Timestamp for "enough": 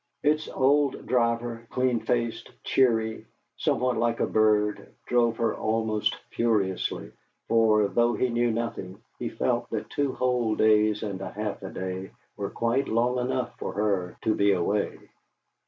13.19-13.55